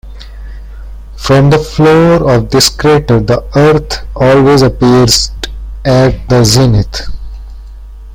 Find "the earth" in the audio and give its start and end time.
3.19-4.03